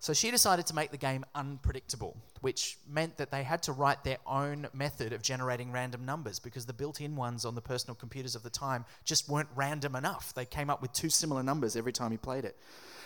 So 0.03 0.11
she 0.11 0.31
decided 0.31 0.67
to 0.67 0.75
make 0.75 0.91
the 0.91 0.97
game 0.97 1.23
unpredictable, 1.33 2.17
which 2.41 2.77
meant 2.89 3.15
that 3.15 3.31
they 3.31 3.41
had 3.41 3.63
to 3.63 3.71
write 3.71 4.03
their 4.03 4.17
own 4.27 4.67
method 4.73 5.13
of 5.13 5.21
generating 5.21 5.71
random 5.71 6.03
numbers 6.03 6.39
because 6.39 6.65
the 6.65 6.73
built 6.73 6.99
in 6.99 7.15
ones 7.15 7.45
on 7.45 7.55
the 7.55 7.61
personal 7.61 7.95
computers 7.95 8.35
of 8.35 8.43
the 8.43 8.49
time 8.49 8.83
just 9.05 9.29
weren't 9.29 9.47
random 9.55 9.95
enough. 9.95 10.33
They 10.33 10.43
came 10.43 10.69
up 10.69 10.81
with 10.81 10.91
two 10.91 11.09
similar 11.09 11.41
numbers 11.41 11.77
every 11.77 11.93
time 11.93 12.11
you 12.11 12.17
played 12.17 12.43
it. 12.43 12.57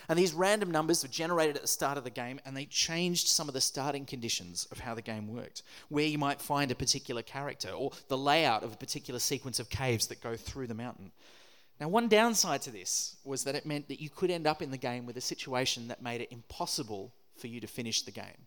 And 0.08 0.18
these 0.18 0.34
random 0.34 0.72
numbers 0.72 1.04
were 1.04 1.08
generated 1.08 1.54
at 1.54 1.62
the 1.62 1.68
start 1.68 1.98
of 1.98 2.02
the 2.02 2.10
game 2.10 2.40
and 2.44 2.56
they 2.56 2.64
changed 2.64 3.28
some 3.28 3.46
of 3.46 3.54
the 3.54 3.60
starting 3.60 4.04
conditions 4.04 4.66
of 4.72 4.80
how 4.80 4.96
the 4.96 5.00
game 5.00 5.32
worked, 5.32 5.62
where 5.90 6.04
you 6.04 6.18
might 6.18 6.40
find 6.40 6.72
a 6.72 6.74
particular 6.74 7.22
character 7.22 7.70
or 7.70 7.92
the 8.08 8.18
layout 8.18 8.64
of 8.64 8.72
a 8.72 8.76
particular 8.76 9.20
sequence 9.20 9.60
of 9.60 9.70
caves 9.70 10.08
that 10.08 10.20
go 10.20 10.34
through 10.34 10.66
the 10.66 10.74
mountain. 10.74 11.12
Now, 11.80 11.88
one 11.88 12.08
downside 12.08 12.62
to 12.62 12.70
this 12.70 13.16
was 13.24 13.44
that 13.44 13.54
it 13.54 13.64
meant 13.64 13.88
that 13.88 14.00
you 14.00 14.10
could 14.10 14.30
end 14.30 14.46
up 14.46 14.62
in 14.62 14.70
the 14.70 14.78
game 14.78 15.06
with 15.06 15.16
a 15.16 15.20
situation 15.20 15.88
that 15.88 16.02
made 16.02 16.20
it 16.20 16.32
impossible 16.32 17.14
for 17.36 17.46
you 17.46 17.60
to 17.60 17.68
finish 17.68 18.02
the 18.02 18.10
game. 18.10 18.46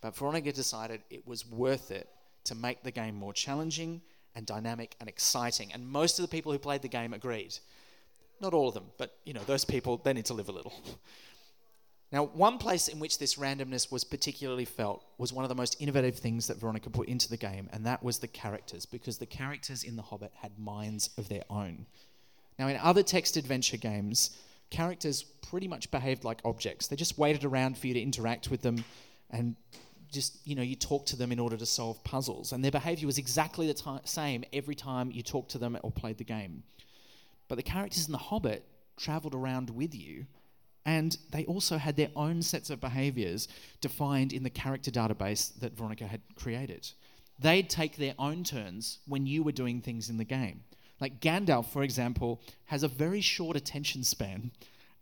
But 0.00 0.16
Veronica 0.16 0.52
decided 0.52 1.02
it 1.10 1.26
was 1.26 1.46
worth 1.46 1.90
it 1.90 2.08
to 2.44 2.54
make 2.54 2.82
the 2.82 2.90
game 2.90 3.16
more 3.16 3.32
challenging 3.32 4.02
and 4.36 4.46
dynamic 4.46 4.94
and 5.00 5.08
exciting. 5.08 5.72
And 5.72 5.86
most 5.86 6.18
of 6.18 6.22
the 6.22 6.28
people 6.28 6.52
who 6.52 6.58
played 6.58 6.82
the 6.82 6.88
game 6.88 7.12
agreed. 7.12 7.58
Not 8.40 8.54
all 8.54 8.68
of 8.68 8.74
them, 8.74 8.86
but 8.98 9.16
you 9.24 9.32
know, 9.32 9.42
those 9.46 9.64
people, 9.64 9.96
they 9.96 10.12
need 10.12 10.26
to 10.26 10.34
live 10.34 10.48
a 10.48 10.52
little. 10.52 10.74
Now, 12.12 12.26
one 12.26 12.58
place 12.58 12.86
in 12.86 13.00
which 13.00 13.18
this 13.18 13.34
randomness 13.34 13.90
was 13.90 14.04
particularly 14.04 14.66
felt 14.66 15.04
was 15.18 15.32
one 15.32 15.44
of 15.44 15.48
the 15.48 15.56
most 15.56 15.74
innovative 15.80 16.16
things 16.16 16.46
that 16.46 16.58
Veronica 16.58 16.88
put 16.88 17.08
into 17.08 17.28
the 17.28 17.36
game, 17.36 17.68
and 17.72 17.84
that 17.86 18.04
was 18.04 18.20
the 18.20 18.28
characters, 18.28 18.86
because 18.86 19.18
the 19.18 19.26
characters 19.26 19.82
in 19.82 19.96
The 19.96 20.02
Hobbit 20.02 20.30
had 20.40 20.56
minds 20.56 21.10
of 21.18 21.28
their 21.28 21.42
own. 21.50 21.86
Now, 22.58 22.68
in 22.68 22.76
other 22.76 23.02
text 23.02 23.36
adventure 23.36 23.76
games, 23.76 24.30
characters 24.70 25.22
pretty 25.22 25.68
much 25.68 25.90
behaved 25.90 26.24
like 26.24 26.40
objects. 26.44 26.86
They 26.86 26.96
just 26.96 27.18
waited 27.18 27.44
around 27.44 27.78
for 27.78 27.86
you 27.86 27.94
to 27.94 28.00
interact 28.00 28.50
with 28.50 28.62
them 28.62 28.84
and 29.30 29.56
just, 30.10 30.38
you 30.46 30.54
know, 30.54 30.62
you 30.62 30.76
talk 30.76 31.06
to 31.06 31.16
them 31.16 31.32
in 31.32 31.40
order 31.40 31.56
to 31.56 31.66
solve 31.66 32.02
puzzles. 32.04 32.52
And 32.52 32.62
their 32.62 32.70
behavior 32.70 33.06
was 33.06 33.18
exactly 33.18 33.66
the 33.66 33.74
t- 33.74 33.90
same 34.04 34.44
every 34.52 34.74
time 34.74 35.10
you 35.10 35.22
talked 35.22 35.50
to 35.52 35.58
them 35.58 35.76
or 35.82 35.90
played 35.90 36.18
the 36.18 36.24
game. 36.24 36.62
But 37.48 37.56
the 37.56 37.62
characters 37.62 38.06
in 38.06 38.12
The 38.12 38.18
Hobbit 38.18 38.64
traveled 38.96 39.34
around 39.34 39.70
with 39.70 39.94
you 39.94 40.26
and 40.86 41.16
they 41.30 41.44
also 41.46 41.78
had 41.78 41.96
their 41.96 42.10
own 42.14 42.42
sets 42.42 42.70
of 42.70 42.80
behaviors 42.80 43.48
defined 43.80 44.32
in 44.32 44.42
the 44.42 44.50
character 44.50 44.90
database 44.90 45.58
that 45.60 45.76
Veronica 45.76 46.06
had 46.06 46.20
created. 46.36 46.90
they'd 47.40 47.68
take 47.68 47.96
their 47.96 48.14
own 48.16 48.44
turns 48.44 49.00
when 49.08 49.26
you 49.26 49.42
were 49.42 49.50
doing 49.50 49.80
things 49.80 50.08
in 50.08 50.18
the 50.18 50.24
game. 50.24 50.62
Like 51.00 51.20
Gandalf, 51.20 51.66
for 51.66 51.82
example, 51.82 52.40
has 52.66 52.82
a 52.82 52.88
very 52.88 53.20
short 53.20 53.56
attention 53.56 54.04
span, 54.04 54.50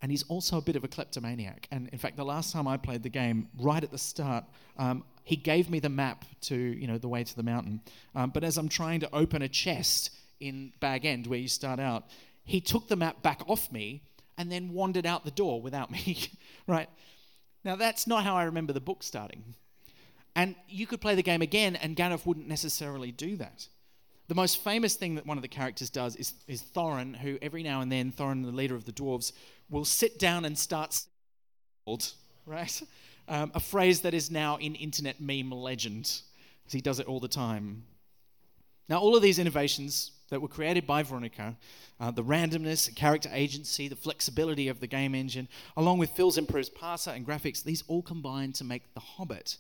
and 0.01 0.11
he's 0.11 0.25
also 0.25 0.59
a 0.59 0.61
bit 0.61 0.77
of 0.77 0.85
a 0.85 0.89
kleptomaniac. 0.89 1.69
And 1.71 1.89
in 1.89 1.99
fact, 1.99 2.17
the 2.17 2.25
last 2.25 2.53
time 2.53 2.67
I 2.67 2.77
played 2.77 3.03
the 3.03 3.09
game, 3.09 3.49
right 3.59 3.83
at 3.83 3.91
the 3.91 3.99
start, 3.99 4.45
um, 4.79 5.05
he 5.25 5.37
gave 5.37 5.71
me 5.71 5.79
the 5.79 5.89
map 5.89 6.25
to 6.43 6.57
you 6.57 6.87
know 6.87 6.99
the 6.99 7.09
way 7.09 7.23
to 7.23 7.37
the 7.37 7.43
mountain. 7.43 7.81
Um, 8.15 8.31
but 8.31 8.43
as 8.45 8.57
I'm 8.57 8.69
trying 8.69 9.01
to 9.01 9.15
open 9.15 9.43
a 9.43 9.49
chest 9.49 10.11
in 10.41 10.73
Bag 10.81 11.05
End, 11.05 11.27
where 11.27 11.39
you 11.39 11.49
start 11.49 11.79
out, 11.79 12.05
he 12.45 12.61
took 12.61 12.89
the 12.89 12.97
map 12.97 13.23
back 13.23 13.43
off 13.47 13.71
me 13.71 14.03
and 14.39 14.51
then 14.51 14.73
wandered 14.73 15.07
out 15.07 15.25
the 15.25 15.31
door 15.31 15.61
without 15.61 15.91
me. 15.91 16.31
right 16.67 16.89
now, 17.65 17.77
that's 17.77 18.07
not 18.07 18.25
how 18.25 18.37
I 18.37 18.45
remember 18.45 18.73
the 18.73 18.81
book 18.81 19.03
starting. 19.03 19.55
And 20.35 20.57
you 20.69 20.87
could 20.87 21.01
play 21.01 21.15
the 21.15 21.23
game 21.23 21.43
again, 21.43 21.77
and 21.77 21.95
Gandalf 21.95 22.25
wouldn't 22.27 22.49
necessarily 22.49 23.13
do 23.13 23.37
that. 23.37 23.69
The 24.29 24.35
most 24.35 24.63
famous 24.63 24.95
thing 24.95 25.17
that 25.17 25.27
one 25.27 25.37
of 25.37 25.43
the 25.43 25.49
characters 25.49 25.91
does 25.91 26.17
is, 26.17 26.35
is 26.47 26.63
Thorin, 26.63 27.17
who 27.17 27.39
every 27.43 27.63
now 27.63 27.81
and 27.81 27.91
then, 27.91 28.13
Thorin, 28.13 28.45
the 28.45 28.53
leader 28.53 28.75
of 28.75 28.85
the 28.85 28.93
dwarves, 28.93 29.33
will 29.69 29.85
sit 29.85 30.19
down 30.19 30.45
and 30.45 30.57
start 30.57 31.01
right? 32.47 32.83
Um, 33.29 33.53
a 33.55 33.61
phrase 33.61 34.01
that 34.03 34.15
is 34.15 34.31
now 34.31 34.57
in 34.57 34.75
internet 34.75 35.21
meme 35.21 35.51
legend, 35.51 36.23
because 36.63 36.73
he 36.73 36.81
does 36.81 36.99
it 36.99 37.07
all 37.07 37.21
the 37.21 37.29
time. 37.29 37.85
Now, 38.89 38.99
all 38.99 39.17
of 39.17 39.23
these 39.23 39.39
innovations 39.39 40.13
that 40.31 40.41
were 40.41 40.49
created 40.49 40.87
by 40.87 41.03
Veronica, 41.03 41.57
uh, 42.01 42.11
the 42.11 42.25
randomness, 42.25 42.95
character 42.95 43.31
agency, 43.33 43.89
the 43.89 43.97
flexibility 43.97 44.69
of 44.69 44.81
the 44.81 44.87
game 44.87 45.15
engine, 45.15 45.49
along 45.77 45.99
with 45.99 46.11
Phil's 46.11 46.39
improved 46.39 46.75
parser 46.75 47.15
and 47.15 47.27
graphics, 47.27 47.63
these 47.63 47.85
all 47.87 48.03
combine 48.03 48.53
to 48.53 48.65
make 48.65 48.95
The 48.95 49.01
Hobbit 49.01 49.59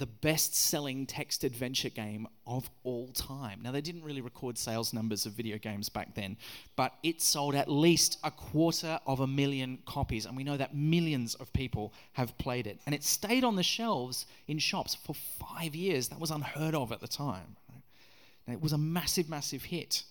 the 0.00 0.06
best 0.06 0.54
selling 0.54 1.04
text 1.04 1.44
adventure 1.44 1.90
game 1.90 2.26
of 2.46 2.70
all 2.84 3.08
time. 3.08 3.60
Now, 3.62 3.70
they 3.70 3.82
didn't 3.82 4.02
really 4.02 4.22
record 4.22 4.56
sales 4.56 4.94
numbers 4.94 5.26
of 5.26 5.32
video 5.32 5.58
games 5.58 5.90
back 5.90 6.14
then, 6.14 6.38
but 6.74 6.94
it 7.02 7.20
sold 7.20 7.54
at 7.54 7.70
least 7.70 8.18
a 8.24 8.30
quarter 8.30 8.98
of 9.06 9.20
a 9.20 9.26
million 9.26 9.78
copies, 9.84 10.24
and 10.24 10.38
we 10.38 10.42
know 10.42 10.56
that 10.56 10.74
millions 10.74 11.34
of 11.34 11.52
people 11.52 11.92
have 12.14 12.36
played 12.38 12.66
it. 12.66 12.80
And 12.86 12.94
it 12.94 13.04
stayed 13.04 13.44
on 13.44 13.56
the 13.56 13.62
shelves 13.62 14.24
in 14.48 14.58
shops 14.58 14.94
for 14.94 15.14
five 15.14 15.74
years. 15.74 16.08
That 16.08 16.18
was 16.18 16.30
unheard 16.30 16.74
of 16.74 16.92
at 16.92 17.00
the 17.00 17.08
time. 17.08 17.56
it 18.48 18.62
was 18.62 18.72
a 18.72 18.78
massive, 18.78 19.28
massive 19.28 19.64
hit. 19.64 20.04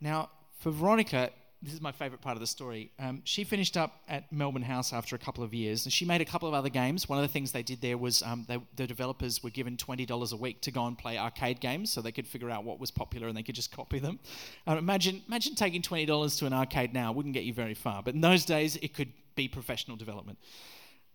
Now, 0.00 0.28
for 0.58 0.72
Veronica, 0.72 1.30
this 1.60 1.74
is 1.74 1.80
my 1.80 1.90
favorite 1.90 2.20
part 2.20 2.36
of 2.36 2.40
the 2.40 2.46
story. 2.46 2.92
Um, 3.00 3.20
she 3.24 3.42
finished 3.42 3.76
up 3.76 4.02
at 4.08 4.32
Melbourne 4.32 4.62
House 4.62 4.92
after 4.92 5.16
a 5.16 5.18
couple 5.18 5.42
of 5.42 5.52
years, 5.52 5.86
and 5.86 5.92
she 5.92 6.04
made 6.04 6.20
a 6.20 6.24
couple 6.24 6.46
of 6.46 6.54
other 6.54 6.68
games. 6.68 7.08
One 7.08 7.18
of 7.18 7.22
the 7.22 7.32
things 7.32 7.50
they 7.50 7.64
did 7.64 7.80
there 7.80 7.98
was 7.98 8.22
um, 8.22 8.44
they, 8.46 8.58
the 8.76 8.86
developers 8.86 9.42
were 9.42 9.50
given 9.50 9.76
twenty 9.76 10.06
dollars 10.06 10.32
a 10.32 10.36
week 10.36 10.60
to 10.62 10.70
go 10.70 10.86
and 10.86 10.96
play 10.96 11.18
arcade 11.18 11.60
games, 11.60 11.90
so 11.90 12.00
they 12.00 12.12
could 12.12 12.28
figure 12.28 12.48
out 12.48 12.62
what 12.62 12.78
was 12.78 12.92
popular 12.92 13.26
and 13.26 13.36
they 13.36 13.42
could 13.42 13.56
just 13.56 13.72
copy 13.72 13.98
them. 13.98 14.20
Uh, 14.68 14.76
imagine, 14.76 15.22
imagine 15.26 15.56
taking 15.56 15.82
twenty 15.82 16.06
dollars 16.06 16.36
to 16.36 16.46
an 16.46 16.52
arcade 16.52 16.94
now; 16.94 17.10
wouldn't 17.10 17.34
get 17.34 17.44
you 17.44 17.52
very 17.52 17.74
far, 17.74 18.02
but 18.04 18.14
in 18.14 18.20
those 18.20 18.44
days 18.44 18.76
it 18.76 18.94
could 18.94 19.12
be 19.34 19.48
professional 19.48 19.96
development. 19.96 20.38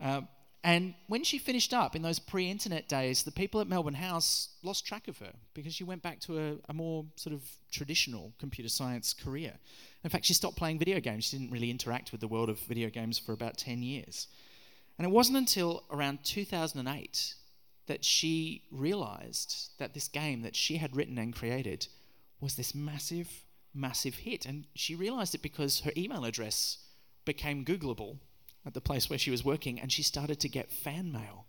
Uh, 0.01 0.21
and 0.63 0.93
when 1.07 1.25
she 1.25 1.39
finished 1.39 1.73
up 1.73 1.93
in 1.93 2.01
those 2.01 2.19
pre 2.19 2.49
internet 2.49 2.87
days, 2.87 3.23
the 3.23 3.31
people 3.31 3.59
at 3.59 3.67
Melbourne 3.67 3.93
House 3.93 4.49
lost 4.63 4.85
track 4.85 5.09
of 5.09 5.17
her 5.17 5.33
because 5.53 5.73
she 5.73 5.83
went 5.83 6.01
back 6.01 6.21
to 6.21 6.39
a, 6.39 6.55
a, 6.69 6.73
more 6.73 7.05
sort 7.17 7.33
of 7.33 7.41
traditional 7.69 8.33
computer 8.39 8.69
science 8.69 9.13
career. 9.13 9.53
In 10.05 10.09
fact, 10.09 10.25
she 10.25 10.33
stopped 10.33 10.55
playing 10.55 10.79
video 10.79 11.01
games. 11.01 11.25
She 11.25 11.37
didn't 11.37 11.51
really 11.51 11.69
interact 11.69 12.13
with 12.13 12.21
the 12.21 12.29
world 12.29 12.49
of 12.49 12.59
video 12.59 12.89
games 12.89 13.19
for 13.19 13.33
about 13.33 13.57
10 13.57 13.83
years. 13.83 14.27
And 14.97 15.05
it 15.05 15.11
wasn't 15.11 15.37
until 15.37 15.83
around 15.91 16.23
2008 16.23 17.33
that 17.87 18.05
she 18.05 18.63
realized 18.71 19.71
that 19.79 19.93
this 19.93 20.07
game 20.07 20.43
that 20.43 20.55
she 20.55 20.77
had 20.77 20.95
written 20.95 21.17
and 21.17 21.35
created 21.35 21.87
was 22.39 22.55
this 22.55 22.73
massive, 22.73 23.29
massive 23.73 24.15
hit. 24.15 24.45
And 24.45 24.65
she 24.75 24.95
realized 24.95 25.35
it 25.35 25.41
because 25.41 25.81
her 25.81 25.91
email 25.97 26.23
address 26.23 26.77
became 27.25 27.65
Googleable 27.65 28.19
at 28.65 28.73
the 28.73 28.81
place 28.81 29.09
where 29.09 29.19
she 29.19 29.31
was 29.31 29.43
working, 29.43 29.79
and 29.79 29.91
she 29.91 30.03
started 30.03 30.39
to 30.41 30.49
get 30.49 30.71
fan 30.71 31.11
mail 31.11 31.45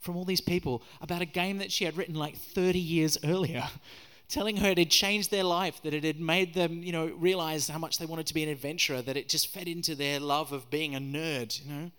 from 0.00 0.16
all 0.16 0.24
these 0.24 0.40
people 0.40 0.82
about 1.00 1.22
a 1.22 1.26
game 1.26 1.58
that 1.58 1.72
she 1.72 1.84
had 1.84 1.96
written 1.96 2.14
like 2.14 2.36
30 2.36 2.78
years 2.78 3.18
earlier, 3.24 3.64
telling 4.28 4.58
her 4.58 4.68
it 4.68 4.78
had 4.78 4.90
changed 4.90 5.30
their 5.30 5.44
life, 5.44 5.80
that 5.82 5.94
it 5.94 6.04
had 6.04 6.20
made 6.20 6.54
them, 6.54 6.82
you 6.82 6.92
know, 6.92 7.06
realize 7.16 7.68
how 7.68 7.78
much 7.78 7.98
they 7.98 8.06
wanted 8.06 8.26
to 8.26 8.34
be 8.34 8.42
an 8.42 8.48
adventurer, 8.48 9.02
that 9.02 9.16
it 9.16 9.28
just 9.28 9.52
fed 9.52 9.66
into 9.66 9.94
their 9.94 10.20
love 10.20 10.52
of 10.52 10.70
being 10.70 10.94
a 10.94 11.00
nerd, 11.00 11.64
you 11.64 11.72
know. 11.72 11.90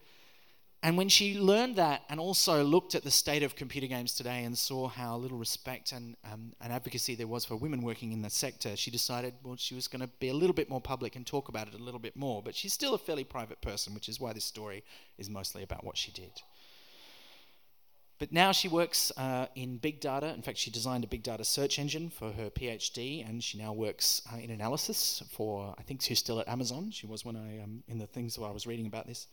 And 0.85 0.97
when 0.97 1.09
she 1.09 1.39
learned 1.39 1.77
that 1.77 2.03
and 2.09 2.19
also 2.19 2.63
looked 2.63 2.93
at 2.93 3.03
the 3.03 3.09
state 3.09 3.41
of 3.41 3.55
computer 3.55 3.87
games 3.87 4.13
today 4.13 4.43
and 4.43 4.55
saw 4.55 4.87
how 4.87 5.17
little 5.17 5.39
respect 5.39 5.91
and, 5.91 6.15
um, 6.31 6.53
and 6.61 6.71
advocacy 6.71 7.15
there 7.15 7.25
was 7.25 7.43
for 7.43 7.55
women 7.55 7.81
working 7.81 8.11
in 8.11 8.21
the 8.21 8.29
sector, 8.29 8.75
she 8.75 8.91
decided, 8.91 9.33
well, 9.43 9.55
she 9.55 9.73
was 9.73 9.87
going 9.87 10.01
to 10.01 10.09
be 10.19 10.29
a 10.29 10.33
little 10.35 10.53
bit 10.53 10.69
more 10.69 10.79
public 10.79 11.15
and 11.15 11.25
talk 11.25 11.49
about 11.49 11.67
it 11.67 11.73
a 11.73 11.83
little 11.83 11.99
bit 11.99 12.15
more. 12.15 12.43
But 12.43 12.53
she's 12.53 12.71
still 12.71 12.93
a 12.93 12.99
fairly 12.99 13.23
private 13.23 13.61
person, 13.61 13.95
which 13.95 14.07
is 14.07 14.19
why 14.19 14.31
this 14.33 14.45
story 14.45 14.83
is 15.17 15.27
mostly 15.27 15.63
about 15.63 15.83
what 15.83 15.97
she 15.97 16.11
did. 16.11 16.43
But 18.19 18.31
now 18.31 18.51
she 18.51 18.67
works 18.67 19.11
uh, 19.17 19.47
in 19.55 19.77
big 19.77 19.99
data. 20.01 20.35
In 20.35 20.43
fact, 20.43 20.59
she 20.59 20.69
designed 20.69 21.03
a 21.03 21.07
big 21.07 21.23
data 21.23 21.43
search 21.43 21.79
engine 21.79 22.11
for 22.11 22.31
her 22.31 22.51
PhD, 22.51 23.27
and 23.27 23.43
she 23.43 23.57
now 23.57 23.73
works 23.73 24.21
uh, 24.31 24.37
in 24.37 24.51
analysis 24.51 25.23
for, 25.31 25.73
I 25.79 25.81
think 25.81 26.03
she's 26.03 26.19
still 26.19 26.39
at 26.39 26.47
Amazon. 26.47 26.91
She 26.91 27.07
was 27.07 27.25
when 27.25 27.35
I, 27.35 27.63
um, 27.63 27.81
in 27.87 27.97
the 27.97 28.05
things 28.05 28.35
that 28.35 28.43
I 28.43 28.51
was 28.51 28.67
reading 28.67 28.85
about 28.85 29.07
this. 29.07 29.25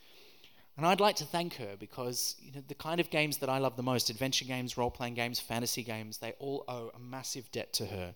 And 0.76 0.87
I'd 0.87 1.00
like 1.00 1.17
to 1.17 1.25
thank 1.25 1.57
her 1.57 1.76
because 1.79 2.35
you 2.41 2.52
know, 2.52 2.62
the 2.67 2.75
kind 2.75 2.99
of 2.99 3.11
games 3.11 3.38
that 3.38 3.50
I 3.50 3.59
love 3.59 3.76
the 3.76 3.83
most 3.83 4.09
adventure 4.09 4.47
games, 4.47 4.79
role 4.79 4.91
playing 4.91 5.14
games, 5.14 5.38
fantasy 5.38 5.83
games 5.83 6.19
they 6.19 6.33
all 6.38 6.64
owe 6.67 6.91
a 6.95 6.99
massive 6.99 7.50
debt 7.52 7.73
to 7.75 7.87
her. 7.87 8.14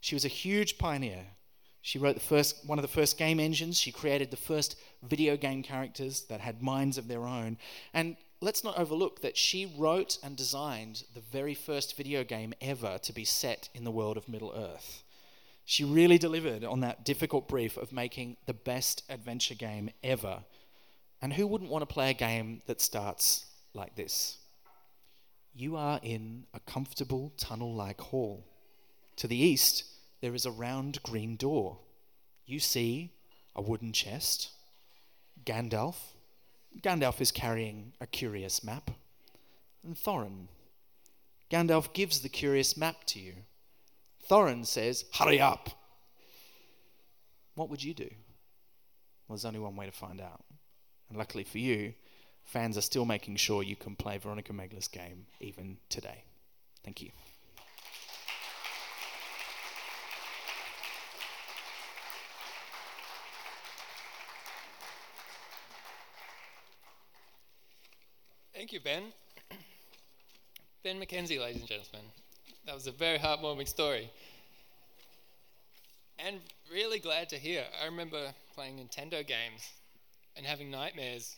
She 0.00 0.14
was 0.14 0.24
a 0.24 0.28
huge 0.28 0.78
pioneer. 0.78 1.26
She 1.82 1.98
wrote 1.98 2.14
the 2.14 2.20
first, 2.20 2.66
one 2.66 2.78
of 2.78 2.82
the 2.82 2.88
first 2.88 3.18
game 3.18 3.40
engines. 3.40 3.80
She 3.80 3.92
created 3.92 4.30
the 4.30 4.36
first 4.36 4.76
video 5.02 5.36
game 5.36 5.62
characters 5.62 6.22
that 6.22 6.40
had 6.40 6.62
minds 6.62 6.98
of 6.98 7.08
their 7.08 7.26
own. 7.26 7.56
And 7.94 8.16
let's 8.40 8.62
not 8.62 8.78
overlook 8.78 9.22
that 9.22 9.36
she 9.36 9.72
wrote 9.76 10.18
and 10.22 10.36
designed 10.36 11.04
the 11.14 11.20
very 11.20 11.54
first 11.54 11.96
video 11.96 12.24
game 12.24 12.52
ever 12.60 12.98
to 12.98 13.12
be 13.12 13.24
set 13.24 13.68
in 13.74 13.84
the 13.84 13.90
world 13.90 14.16
of 14.16 14.28
Middle 14.28 14.52
Earth. 14.56 15.02
She 15.64 15.84
really 15.84 16.18
delivered 16.18 16.64
on 16.64 16.80
that 16.80 17.04
difficult 17.04 17.48
brief 17.48 17.76
of 17.76 17.92
making 17.92 18.36
the 18.46 18.54
best 18.54 19.02
adventure 19.08 19.54
game 19.54 19.90
ever 20.02 20.44
and 21.20 21.32
who 21.32 21.46
wouldn't 21.46 21.70
want 21.70 21.82
to 21.82 21.92
play 21.92 22.10
a 22.10 22.14
game 22.14 22.62
that 22.66 22.80
starts 22.80 23.46
like 23.74 23.96
this? 23.96 24.38
You 25.54 25.76
are 25.76 25.98
in 26.02 26.46
a 26.54 26.60
comfortable 26.60 27.32
tunnel 27.36 27.74
like 27.74 28.00
hall. 28.00 28.46
To 29.16 29.26
the 29.26 29.36
east, 29.36 29.84
there 30.20 30.34
is 30.34 30.46
a 30.46 30.50
round 30.50 31.02
green 31.02 31.36
door. 31.36 31.78
You 32.46 32.60
see 32.60 33.12
a 33.56 33.62
wooden 33.62 33.92
chest. 33.92 34.50
Gandalf. 35.44 35.96
Gandalf 36.80 37.20
is 37.20 37.32
carrying 37.32 37.92
a 38.00 38.06
curious 38.06 38.62
map. 38.62 38.90
And 39.84 39.96
Thorin. 39.96 40.46
Gandalf 41.50 41.92
gives 41.92 42.20
the 42.20 42.28
curious 42.28 42.76
map 42.76 43.04
to 43.06 43.18
you. 43.18 43.34
Thorin 44.28 44.66
says, 44.66 45.04
Hurry 45.14 45.40
up! 45.40 45.70
What 47.54 47.70
would 47.70 47.82
you 47.82 47.94
do? 47.94 48.08
Well, 49.26 49.36
there's 49.36 49.44
only 49.44 49.58
one 49.58 49.74
way 49.74 49.86
to 49.86 49.92
find 49.92 50.20
out. 50.20 50.44
And 51.08 51.18
luckily 51.18 51.44
for 51.44 51.58
you, 51.58 51.94
fans 52.44 52.76
are 52.76 52.82
still 52.82 53.04
making 53.04 53.36
sure 53.36 53.62
you 53.62 53.76
can 53.76 53.96
play 53.96 54.18
Veronica 54.18 54.52
Megler's 54.52 54.88
game 54.88 55.26
even 55.40 55.78
today. 55.88 56.24
Thank 56.84 57.02
you. 57.02 57.10
Thank 68.54 68.72
you, 68.72 68.80
Ben. 68.80 69.04
Ben 70.82 71.00
McKenzie, 71.00 71.40
ladies 71.40 71.60
and 71.60 71.68
gentlemen. 71.68 72.06
That 72.66 72.74
was 72.74 72.86
a 72.86 72.92
very 72.92 73.18
heartwarming 73.18 73.68
story. 73.68 74.10
And 76.18 76.40
really 76.72 76.98
glad 76.98 77.28
to 77.28 77.36
hear. 77.36 77.64
I 77.80 77.86
remember 77.86 78.34
playing 78.54 78.78
Nintendo 78.78 79.26
games 79.26 79.70
and 80.38 80.46
having 80.46 80.70
nightmares 80.70 81.36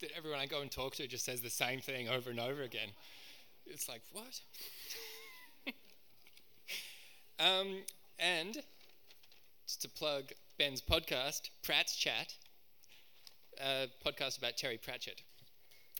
that 0.00 0.10
everyone 0.16 0.38
I 0.38 0.46
go 0.46 0.60
and 0.60 0.70
talk 0.70 0.94
to 0.96 1.08
just 1.08 1.24
says 1.24 1.40
the 1.40 1.50
same 1.50 1.80
thing 1.80 2.08
over 2.08 2.28
and 2.30 2.38
over 2.38 2.62
again. 2.62 2.90
It's 3.64 3.88
like, 3.88 4.02
what? 4.12 4.40
um, 7.40 7.78
and 8.18 8.58
just 9.66 9.82
to 9.82 9.88
plug 9.88 10.24
Ben's 10.58 10.82
podcast, 10.82 11.48
Pratchat, 11.66 12.34
a 13.58 13.88
podcast 14.04 14.36
about 14.36 14.58
Terry 14.58 14.78
Pratchett. 14.78 15.22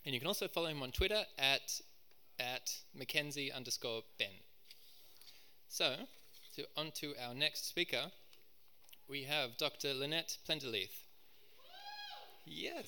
And 0.05 0.14
you 0.14 0.21
can 0.21 0.28
also 0.28 0.47
follow 0.47 0.66
him 0.66 0.83
on 0.83 0.93
Twitter 0.93 1.23
at, 1.38 1.81
at 2.38 2.71
McKenzie 2.97 3.52
underscore 3.52 4.02
Ben. 4.19 4.28
So, 5.69 5.95
to, 6.55 6.64
on 6.76 6.93
to 7.00 7.14
our 7.26 7.35
next 7.35 7.66
speaker, 7.66 8.12
we 9.09 9.25
have 9.25 9.57
Dr. 9.57 9.95
Lynette 9.95 10.37
Plenderleith. 10.49 11.05
Yes. 12.47 12.87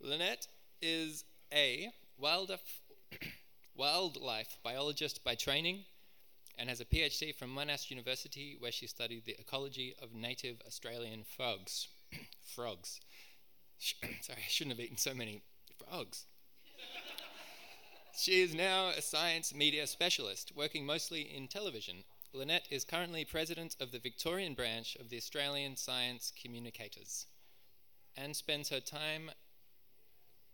Lynette 0.00 0.48
is 0.80 1.24
a 1.52 1.90
wildlife, 2.16 2.80
wildlife 3.76 4.58
biologist 4.62 5.22
by 5.22 5.34
training 5.34 5.84
and 6.58 6.68
has 6.70 6.80
a 6.80 6.86
PhD 6.86 7.34
from 7.34 7.54
Monash 7.54 7.90
University, 7.90 8.56
where 8.58 8.72
she 8.72 8.86
studied 8.86 9.26
the 9.26 9.36
ecology 9.38 9.94
of 10.02 10.14
native 10.14 10.60
Australian 10.66 11.24
frogs. 11.24 11.88
frogs. 12.54 13.00
Sorry, 13.78 14.38
I 14.38 14.48
shouldn't 14.48 14.76
have 14.76 14.84
eaten 14.84 14.96
so 14.96 15.14
many 15.14 15.42
frogs. 15.78 16.24
she 18.16 18.40
is 18.40 18.54
now 18.54 18.88
a 18.88 19.02
science 19.02 19.54
media 19.54 19.86
specialist, 19.86 20.52
working 20.56 20.86
mostly 20.86 21.20
in 21.20 21.48
television. 21.48 22.04
Lynette 22.32 22.66
is 22.70 22.84
currently 22.84 23.24
president 23.24 23.76
of 23.78 23.92
the 23.92 23.98
Victorian 23.98 24.54
branch 24.54 24.96
of 24.96 25.10
the 25.10 25.16
Australian 25.18 25.76
Science 25.76 26.32
Communicators 26.42 27.26
and 28.20 28.34
spends 28.34 28.68
her 28.70 28.80
time, 28.80 29.30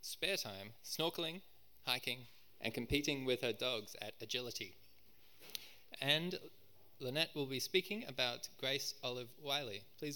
spare 0.03 0.37
time, 0.37 0.71
snorkeling, 0.85 1.41
hiking, 1.87 2.19
and 2.61 2.75
competing 2.75 3.25
with 3.25 3.41
her 3.43 3.53
dogs 3.53 3.97
at 4.03 4.13
agility. 4.21 4.77
And 6.01 6.39
Lynette 7.01 7.35
will 7.35 7.47
be 7.47 7.61
speaking 7.61 8.05
about 8.07 8.49
Grace 8.61 8.95
Olive 9.03 9.29
Wiley. 9.43 9.83
Please 9.99 10.13